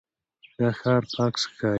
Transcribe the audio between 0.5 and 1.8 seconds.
دا ښار پاک ښکاري.